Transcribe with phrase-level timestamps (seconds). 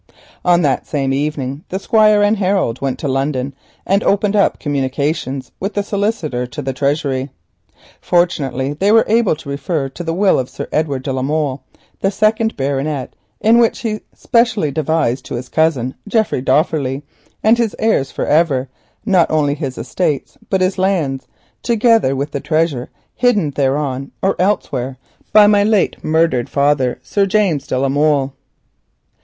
[0.43, 3.53] On that same evening the Squire and Harold went to London
[3.85, 7.29] and opened up communications with the Solicitor to the Treasury.
[7.99, 11.63] Fortunately they were able to refer to the will of Sir Edward de la Molle,
[11.99, 17.03] the second baronet, in which he specially devised to his cousin, Geoffrey Dofferleigh,
[17.43, 18.69] and his heirs for ever,
[19.05, 21.27] not only his estates, but his lands,
[21.61, 24.97] "together with the treasure hid thereon or elsewhere
[25.31, 28.33] by my late murdered father, Sir James de la Molle."